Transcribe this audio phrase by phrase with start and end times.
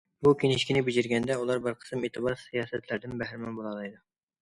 [0.27, 4.07] بۇ كىنىشكىنى بېجىرگەندە ئۇلار بىر قىسىم ئېتىبار سىياسەتلەردىن بەھرىمەن بولالايدۇ.